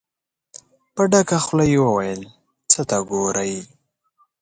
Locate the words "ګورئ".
3.09-3.55